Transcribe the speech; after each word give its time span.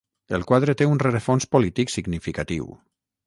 El 0.35 0.45
quadre 0.51 0.73
té 0.79 0.87
un 0.93 1.01
rerefons 1.03 1.47
polític 1.57 1.95
significatiu. 1.97 2.73